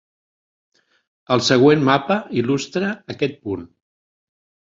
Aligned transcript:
El 1.35 1.43
següent 1.49 1.83
mapa 1.89 2.17
il·lustra 2.43 2.89
aquest 3.15 3.37
punt. 3.47 3.67